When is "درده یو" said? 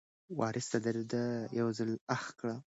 0.85-1.67